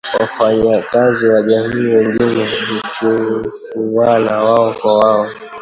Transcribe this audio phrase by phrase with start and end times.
[0.19, 2.47] wafanyakazi wa jamii zingine
[2.89, 5.29] huchukuwana wao kwa wao